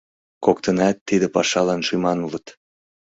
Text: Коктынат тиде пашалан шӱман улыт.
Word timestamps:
Коктынат 0.45 0.97
тиде 1.07 1.27
пашалан 1.35 1.81
шӱман 1.87 2.19
улыт. 2.25 2.45